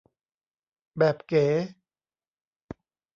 [0.97, 1.45] แบบเก๋